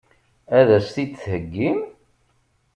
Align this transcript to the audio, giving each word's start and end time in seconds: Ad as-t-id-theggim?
Ad 0.57 0.69
as-t-id-theggim? 0.77 1.79